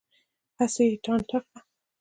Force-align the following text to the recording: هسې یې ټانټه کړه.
هسې 0.59 0.83
یې 0.91 0.99
ټانټه 1.03 1.37
کړه. 1.45 1.59